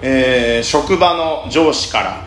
[0.00, 2.24] えー職場の上司から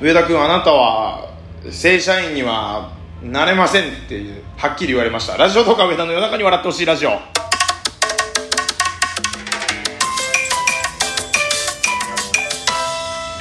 [0.00, 1.30] 上田君あなたは
[1.70, 5.36] 正社員にはなれませんっていうはっきり言われました。
[5.36, 7.10] ラジオとか上田の夜中に笑ってほしいラジオ。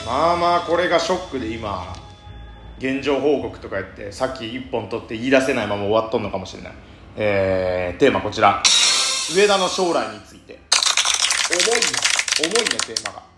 [0.06, 1.94] まあまあこれがショックで今
[2.78, 6.74] 現状報告とかやってさっき一本取って言い出せないまま終わっとんのかもしれない。
[7.18, 8.62] えー、テーマこちら。
[9.36, 10.60] 上田の将来について。
[11.50, 11.88] 重いな
[12.40, 13.33] 重いねテーマが。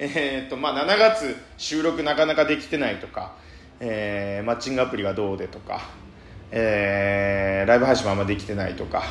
[0.00, 3.34] えー、とまあ7月収録なかなかできてないとか、
[3.80, 5.80] えー、マッチングアプリがどうでとか、
[6.52, 9.02] えー、ライブ配信もあんまできてないとか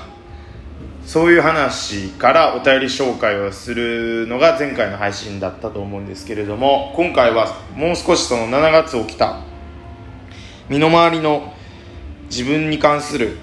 [1.06, 9.42] そういう話からお便り紹介をするのが前回の配信だったと思うんですけれども今回はもう少しその7月起きた
[10.70, 11.54] 身の回りの
[12.30, 13.38] 自分に関する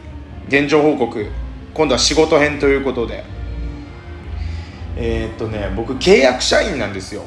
[0.49, 1.27] 現状報告
[1.75, 3.35] 今度は仕事編ということで
[4.97, 7.23] えー、っとね僕契約社員なんですよ。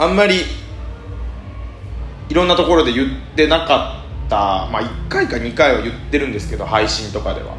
[0.00, 0.40] あんまり
[2.30, 7.54] いろんなところで言ってなかったまあ1回か2回は言ってるんですけど配信とかでは。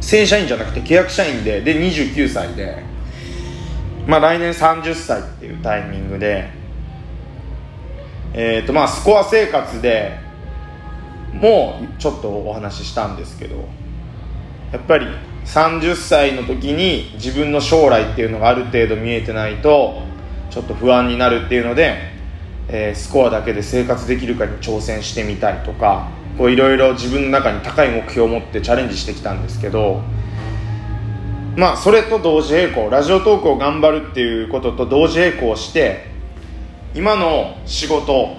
[0.00, 2.82] 正社員じゃなくて契約社員でで29歳で
[4.06, 6.58] まあ来年30歳っていうタイミングで
[8.32, 10.16] えーとまあ、スコア生活で
[11.34, 13.68] もうちょっとお話ししたんですけど
[14.72, 15.06] やっぱり
[15.44, 20.02] 30歳の時に自分の将来っていうのがある程度見えてないと
[20.50, 21.96] ちょっと不安になるっていうので、
[22.68, 30.02] えー、スコアだけで生活できるかに挑戦してみたりとかいろいろ自分の中に高い目標を持ってチャレンジしてきたんですけど
[31.56, 36.06] まあそれと同時並行ラジオトークを頑張るっていうことと同時並行して
[36.94, 38.36] 今の仕事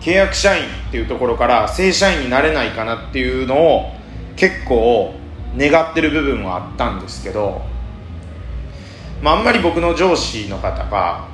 [0.00, 3.92] 契約社員っていうところから正社員になれないかなっていうのを
[4.36, 5.14] 結構
[5.56, 7.62] 願ってる部分はあったんですけど、
[9.22, 11.28] まあ、あんまり僕の上司の方が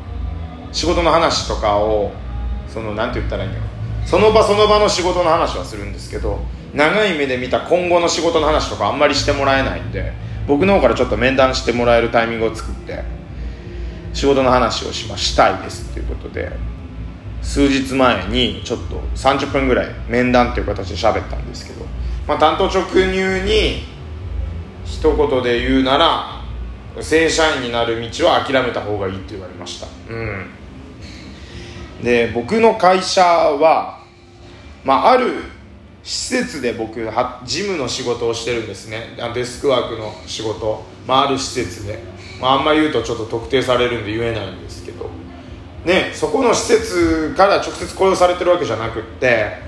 [0.72, 2.12] 仕事の話とかを
[2.68, 3.68] そのなんて言ったらいいんだろう。
[4.08, 6.38] その場その場の仕事の話はするんですけど
[6.72, 10.14] 長い目で見た今後の仕事の話とかあんまりしてもらえないんで
[10.46, 13.04] 僕の方からちょっと面談してもらえるタイミングを作って
[14.14, 16.50] 仕事の話をしましたいですっていうことで
[17.42, 21.84] 数日前にちょっと30分ぐらい面談っていう形で喋ったんですけど、
[22.26, 23.82] まあ、担当直入に
[24.86, 26.37] 一言で言うなら
[27.02, 29.86] 正社員になる道は諦めた方がいいって言われました。
[30.10, 30.46] うん。
[32.02, 34.04] で僕の会社は、
[34.84, 35.42] まあ、ある
[36.02, 39.16] 施設で僕は事務の仕事をしてるんですね。
[39.34, 42.02] デスクワークの仕事、まあ、ある施設で、
[42.40, 45.10] まあ、あんま言うとちょっと特定されるんで言えないんですけど。
[45.84, 49.58] ねそこの施設から直接雇用されてるわけじゃなくって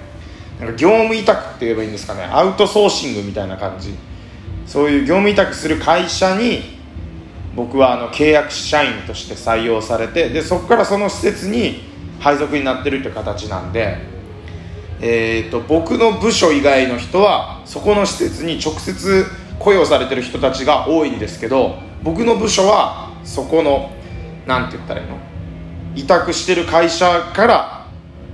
[0.59, 2.25] なんか業務委託って言えばいいんですかね。
[2.25, 3.95] アウトソーシングみたいな感じ。
[4.67, 6.80] そういう業務委託する会社に
[7.61, 11.83] 僕はあの契約社員として採用されてでそこからその施設に
[12.19, 13.99] 配属になってるって形なんで、
[15.03, 19.27] えーと、僕の部署以外の人はそこの施設に直接
[19.59, 23.91] 雇用されてる人たちが多いんですけど僕の部署はそこの
[24.47, 25.19] 何て言ったらいいの
[25.97, 27.87] 委託してる会社から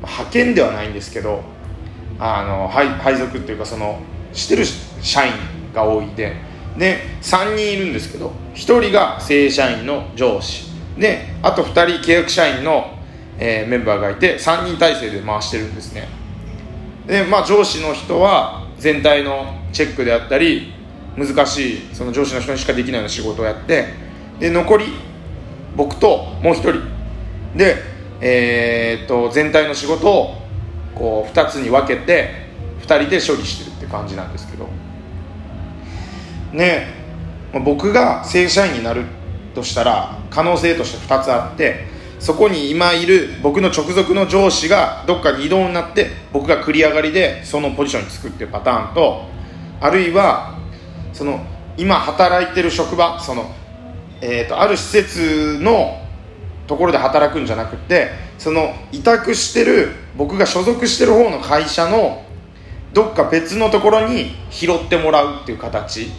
[0.03, 1.43] 派遣ではないんですけど
[2.21, 3.99] あの配配属っていうかその
[4.33, 4.65] してる
[5.03, 5.33] 社員
[5.75, 6.46] が多いで
[6.79, 10.67] で3人いるんですけど1人が正社員の上司。
[10.99, 12.99] であと2人契約社員の、
[13.39, 16.09] えー、メンバーがいて3人体制で回してるんですね。
[17.07, 20.73] でまあ上司の人は全体のチェックであったり
[21.17, 23.87] 難しいその上司の人にしかできないような仕事をやって
[24.39, 24.87] で残り
[25.77, 26.97] 僕ともう1人。
[27.57, 27.77] で、
[28.21, 30.35] えー、っと全体の仕事を
[30.95, 32.47] こう2つに分けて
[32.83, 34.67] 2人で処理してるって感じなんですけど。
[36.57, 36.89] ね
[37.65, 39.05] 僕が正社員になる
[39.55, 41.87] としたら可能性として2つあって
[42.19, 49.25] そこに今いる僕の直属の上司がどっかに異動になって僕が繰り上がりでそのポジションにつくっていうパターンと
[49.81, 50.59] あるいは
[51.13, 51.45] その
[51.77, 53.51] 今働いてる職場その、
[54.23, 56.03] えーと、ある施設の
[56.67, 62.25] ところで働くんじゃなくてその委託してる僕が所属してる方の会社の
[62.93, 66.11] どっか別のところに拾ってもらうっていう形。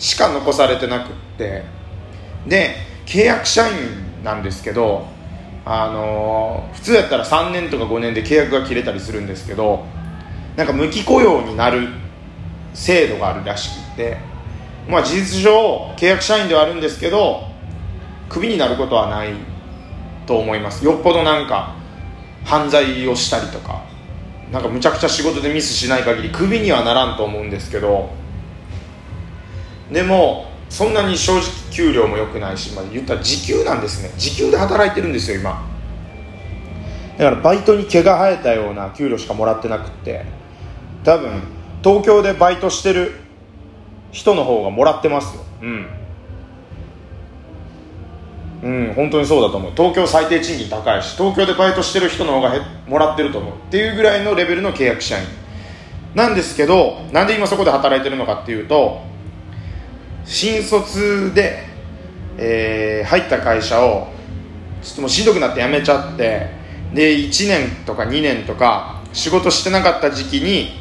[0.00, 1.62] しか残されてなくって。
[2.46, 2.74] で
[3.06, 5.06] 契約社員なんですけど
[5.64, 9.84] あのー、普通やったら3年とか5年で契約が切れたりするんですけど
[10.56, 11.88] なんか無期雇用になる
[12.74, 14.30] 制度があるらしくて。
[14.88, 17.44] まあ事実上契約社員ではあるんですけど
[18.28, 19.34] クビになることはない
[20.26, 20.84] と思います。
[20.84, 21.74] よっぽどなんか
[22.44, 23.84] 犯罪をしたりとか
[24.52, 28.10] なんかむちゃくちゃ仕事でミスしない限りクビにはならんと思うんですけど
[29.92, 31.42] でもそんなに正直
[31.72, 34.10] 給料も良くないし、まあ、言ったら時給なんですね。
[34.16, 35.68] 時給で働いてるんですよ今。
[37.18, 40.24] だからバイトに毛が生えたような給料しかもらってなくって。
[41.02, 41.42] 多分
[41.82, 43.12] 東京でバイトしてる
[44.12, 45.42] 人の方がもらってますよ。
[45.62, 45.86] うん。
[48.62, 49.72] うん本当にそうだと思う。
[49.72, 52.52] 東京最低賃金高いし東京でバイトしてる人の方が
[52.86, 53.54] もらってると思う。
[53.54, 55.24] っていうぐらいのレベルの契約社員。
[56.14, 59.09] なんですけどなんで今そこで働いてるのかっていうと
[60.24, 61.64] 新卒で、
[62.36, 64.08] えー、入った会社を
[64.82, 66.48] ちょっともうしんどくなって辞めちゃって
[66.94, 70.72] で1年とか2年とか仕事してなかった時期に、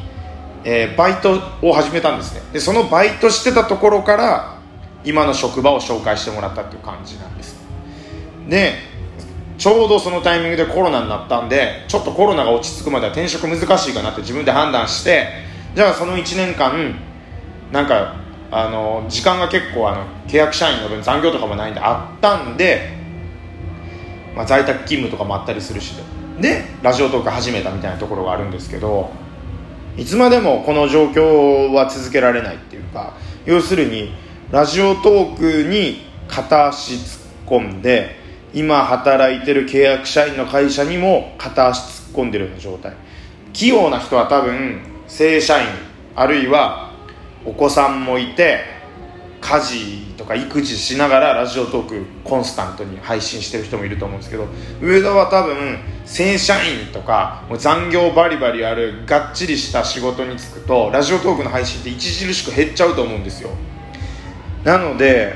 [0.63, 2.41] えー、バイトを始めたんですね。
[2.53, 4.59] でそのバイトしてたところから
[5.03, 7.57] 今の職場を紹介してもらったっていう感じなんです。
[8.47, 8.74] で
[9.57, 15.27] ちょうどそのタイミングでコロナになったんでちょっとコロナが落ち着くまでは転職難しいかなって自分で判断して
[15.75, 16.95] じゃあその1年間
[17.71, 18.15] なんか
[18.51, 22.97] あの時間が結構あの契約社員の分残業とかもないんであったんで、
[24.35, 26.19] まあ、在宅勤務とかもあったりするしで。
[26.81, 29.09] ラジオトーク始めたみたいなところがあるんですけど
[29.97, 33.13] いつまでもこの状況は続けられないっていうか
[33.45, 34.13] 要するに
[34.49, 38.15] ラジオトークに片足突っ込んで
[38.53, 42.93] 今働いてる契約社員の会社にも片足突っ込んでるような状態。
[43.53, 45.67] 器用な人は多分正社員
[46.15, 46.88] あるいは
[47.45, 48.59] お子さんもいて
[49.41, 54.47] 家事とか育児しながらラジオトークコンスタントに配信してる人もいると思うんですけど
[54.81, 63.50] 上田は多分正社員とかもう残業バリバリあるがっちりした仕事に就くとラジオトークの配信って著しく減っちゃうと思うんですよ。
[64.65, 65.33] なので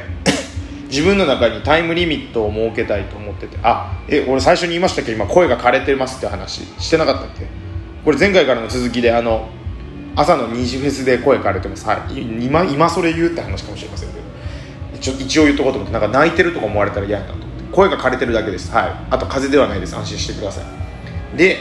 [0.92, 5.12] 自分の中にタイムリミットを設けたいと思っててあえ俺最初に言いましたけ？
[5.12, 7.48] ど今声が枯れてますって話してなかったっけ？
[8.04, 9.48] これ前回からの続きであの
[10.16, 14.24] 朝の2時フェスで声かれてます今今それ言うって話かもしれませんけど
[14.96, 17.54] 一応一応言っとこうと思ってなんか泣いてるとか思われたら嫌だなと思って。
[17.74, 18.72] 声が枯れてるだけです。
[18.72, 18.96] はい。
[19.10, 19.96] あと風邪ではないです。
[19.96, 21.38] 安心してください。
[21.38, 21.58] で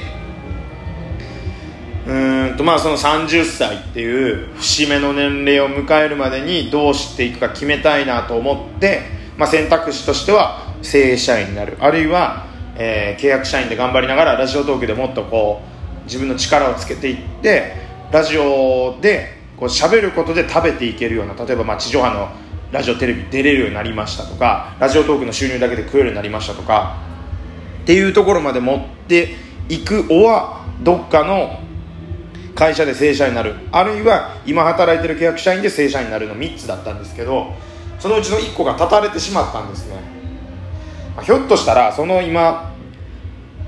[2.06, 9.02] うんとまあその30歳っていう節目の年齢を迎えるまでにどうしていくか決めたいなと思って、
[9.37, 11.78] まあ、選択肢としては正社員になる。
[11.81, 12.46] あるいは、
[12.76, 15.62] えー、契約社員で頑張りながらラジオトークでもっとこ
[16.00, 17.81] う自分の力をつけていって
[18.12, 22.29] ラジオでこう喋ることで食べていけるような例えばま地上波の
[22.70, 26.99] ラジオテレビ出れるようになりましたとかラジオトークの収入だけで食えるようになりましたとか
[27.82, 29.35] っていうところまで持って
[29.70, 31.59] いくおはどっかの
[32.55, 33.55] 会社で正社員になる。
[33.73, 37.55] あるいは今働いてる契約社員で正社員になるの3つだったんですけど
[37.99, 39.97] そのうちの1個が断たれてしまったんですね、
[41.17, 42.75] まあ、ひょっとしたらその今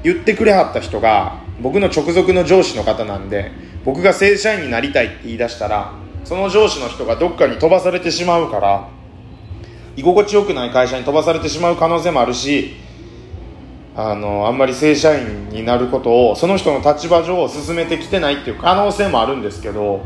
[0.03, 3.53] 言ってくれはった人が僕の直属の上司の方なんで
[3.85, 5.93] 僕が正社員になりたいって言い出したら
[6.25, 8.89] その上司の人がどっかに飛ばされてしまうから
[9.97, 12.75] 居心地よくない会社に飛ばされてしまう可能性もあるし
[13.97, 20.05] あのあんまり正社員になることをその人の立場上を進めてきてないっていう可能性もあるんですけど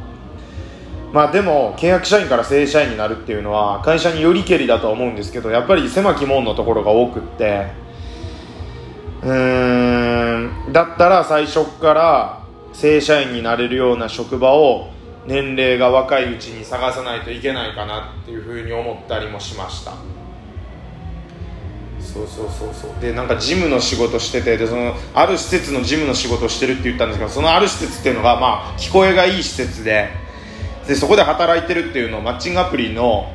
[1.12, 7.68] まあでも契約社員から正社員になるっていうのは会社によりけりだと思うんですけどやっぱり狭き門のところが多くって
[9.22, 12.47] うーんだったら最初から
[12.80, 14.92] 正社員になれるような職場を
[15.26, 19.94] 年齢が若いうちに探さないといけないかなっていうふうに思ったりもしました。
[22.00, 23.00] そうそうそうそう。
[23.02, 30.10] でなんかジムの仕事しててでそのある施設のジムの仕事してるって言ったんですけどそのある施設っていうのがまあ聞こえがいい施設で
[30.86, 33.32] でそこで働いてるっていうのをマッチングアプリの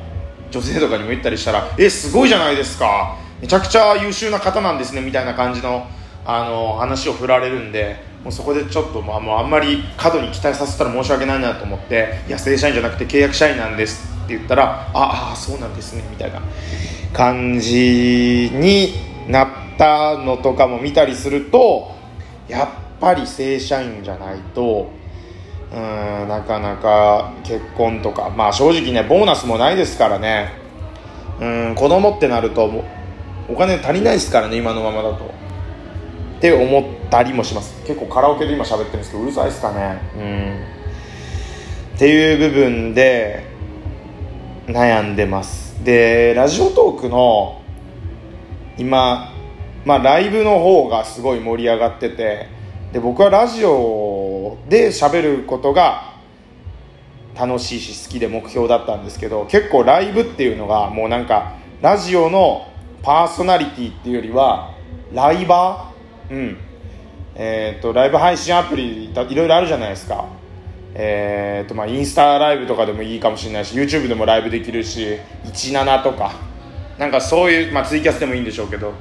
[0.50, 3.18] 女性とかにも言ったりしたら「えすごいじゃないですか。
[3.42, 5.86] めちゃくちゃ優秀な方なんですね」みたいな感じの
[6.24, 16.40] あの話を振られるんでもうそこでちょっと、まあ、もうあんまり過度に期待させたら申し訳ないなと思って「いや正社員じゃなくて契約社員なんです」って言ったら「ああそうなんですね」みたいな
[17.12, 18.94] 感じに
[19.28, 21.92] なったのとかも見たりすると
[22.48, 24.90] やっぱり正社員じゃないと
[25.70, 30.50] うんなかなか結婚とかまあ正直ねボーナスもないですからね
[31.40, 32.84] うん子供ってなると
[33.50, 35.44] お金足りないですからね今のままだと。
[36.38, 37.82] って思たりもします。
[37.84, 39.98] 結構カラオケで今喋ってるんですけどうるさいですかね。
[40.16, 41.96] うん。
[41.96, 43.46] っていう部分で
[44.66, 45.84] 悩んでます。
[45.84, 47.60] でラジオトークの
[48.78, 49.32] 今
[49.84, 52.48] まあライブの方がすごい盛り上がってて
[52.92, 56.14] で僕はラジオで喋ることが
[57.38, 62.66] 楽しいし好きで目標だったんですけど結構ライブっていうのがもうなんかラジオの
[63.02, 64.74] パーソナリティっていうよりは
[65.12, 66.34] ライバー？
[66.34, 66.56] うん
[67.36, 70.26] えーと、ライブ配信アプリいろいろあるじゃないですか。
[70.94, 76.32] えーとまあ、インスタライブとかでもいいかもしれないし YouTube でもライブできるし17とか。
[76.98, 78.92] なんかそういう、まあ、ツイキャスでもいいんでしょうけど。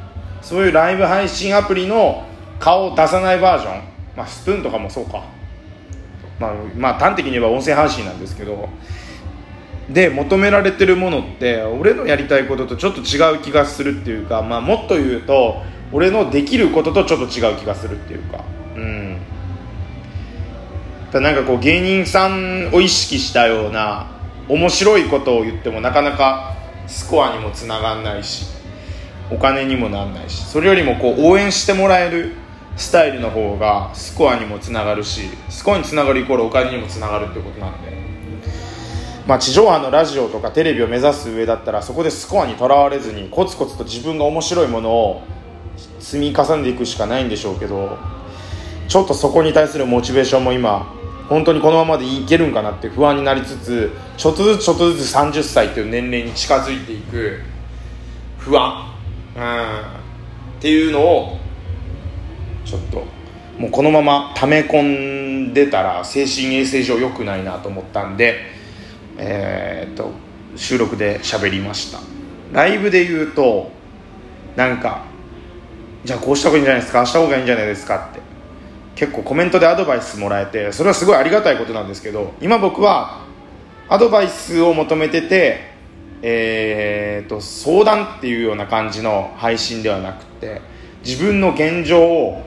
[0.41, 2.23] そういうライブ配信アプリの
[2.59, 3.83] 顔を出さないバージョン、
[4.17, 5.23] まあ、スプーンとかもそうか、
[6.39, 8.67] まあ、まあ端的に言えば音声配信なんですけど。
[9.89, 15.61] で求められてるものって俺のやりたいこととちょっと違う気がするっていうか、まあ、もっと言うと
[15.93, 18.43] 俺のできることとちょっと違う気がするっていうか。
[18.75, 19.17] うん。
[21.13, 24.07] なんかこう芸人さんを意識したような
[24.49, 26.55] 面白いことを言ってもなかなか
[26.87, 28.47] スコアにもつながんないし
[29.31, 32.33] お金にもなんないしそれよりもこう応援してもらえる
[32.75, 37.93] スタイルの方がスコアにもつながるしスコアにつながるイコールお金にもつながるってことなんで、
[39.27, 45.21] まあ、地上波のラジオとかテレビを目指す上だったらそこでスコアにとらわれずにコツコツと自分が面白いものを
[46.03, 47.97] 積み重ねていくしかないんでしょうけど
[48.89, 50.93] ちょっとそこに対するモチベーションも今
[51.29, 57.39] 本当にこのままでいけるんかなって不安になりつつちょっとずつちょっとずつ30歳っていう年齢に近づいていく
[58.37, 58.93] 不安。
[59.35, 59.41] うん。
[59.41, 61.37] っていうのを
[62.65, 63.05] ちょっと
[63.57, 68.39] もうこのまま溜め込んでたら精神衛生上良くないなと思ったんで
[69.17, 70.11] えー、っと
[70.55, 71.99] 収録で喋りました。
[72.51, 73.71] ライブで言うと
[74.55, 75.05] なんか
[76.03, 78.21] じゃあこうした方がいいんじゃないですかあした方がいいんじゃないですかって。
[78.95, 83.25] 結構コメントでアドバイスもらえてそれはすごいありがたいことなんですけど今僕は
[83.89, 85.73] アドバイスを求めてて
[86.25, 90.61] えーと、相談っていうような感じの配信ではなくて
[91.05, 92.41] 自分の現状を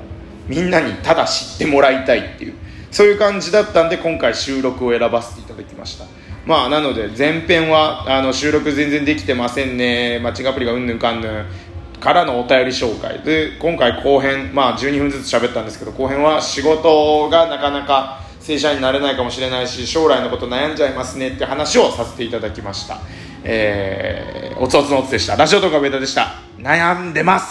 [0.49, 2.55] みんなにただ知ってもらいたいっていう
[2.91, 6.07] そういう感じだったんで今回収録を選ばせていただきました。
[6.47, 10.21] まあなので前編はあの収録全然できてませんね。
[10.21, 11.47] マッチングアプリがうんぬんかんぬん
[12.07, 13.19] からのお便り紹介。
[13.25, 22.99] で今回後編まあ12分ずつ喋ったんですけど後編は仕事がなかなか正社員になれないかもしれないし将来のこと悩んじゃいますねって話をさせていただきました。
[23.43, 25.35] えー、おつおつのおつでした。
[25.35, 26.35] ラジオとかベタでした。
[26.59, 27.47] 悩んでます。